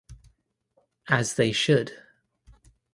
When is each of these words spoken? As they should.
As 1.09 1.35
they 1.35 1.51
should. 1.51 1.91